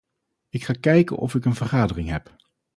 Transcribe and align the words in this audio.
Ik 0.49 0.63
ga 0.63 0.73
kijken 0.73 1.17
of 1.17 1.35
ik 1.35 1.45
een 1.45 1.55
vergadering 1.55 2.09
heb. 2.09 2.35